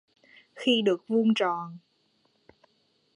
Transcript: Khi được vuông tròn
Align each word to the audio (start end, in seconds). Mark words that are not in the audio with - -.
Khi 0.55 0.81
được 0.85 1.03
vuông 1.07 1.33
tròn 1.33 1.77